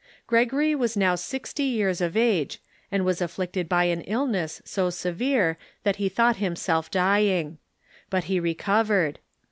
Gregory 0.25 0.73
was 0.73 0.97
now 0.97 1.13
sixty 1.13 1.61
years 1.61 2.01
of 2.01 2.17
age, 2.17 2.59
and 2.91 3.05
was 3.05 3.21
afflicted 3.21 3.69
by 3.69 3.83
an 3.83 4.01
illness 4.05 4.59
so 4.65 4.89
severe 4.89 5.59
that 5.83 5.97
he 5.97 6.09
thought 6.09 6.37
himself 6.37 6.89
dj'ing. 6.89 7.57
But 8.09 8.23
he 8.23 8.39
recovered. 8.39 9.19